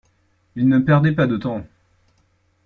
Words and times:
Ils 0.55 0.67
ne 0.67 0.79
perdaient 0.79 1.11
pas 1.11 1.27
de 1.27 1.37
temps. 1.37 1.63